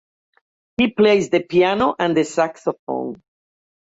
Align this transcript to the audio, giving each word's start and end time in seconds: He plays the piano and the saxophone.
He 0.77 0.87
plays 0.89 1.29
the 1.29 1.41
piano 1.43 1.95
and 1.99 2.17
the 2.17 2.23
saxophone. 2.25 3.21